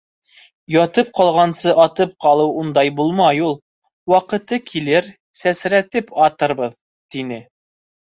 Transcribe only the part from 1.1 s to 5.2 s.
ҡалғансы, атып ҡалыу ундай булмай ул. Ваҡыты килер,